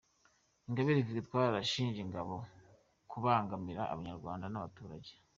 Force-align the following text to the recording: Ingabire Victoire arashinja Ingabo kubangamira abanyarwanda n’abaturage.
Ingabire 0.67 0.99
Victoire 1.09 1.49
arashinja 1.49 1.99
Ingabo 2.05 2.35
kubangamira 3.11 3.81
abanyarwanda 3.93 4.45
n’abaturage. 4.49 5.11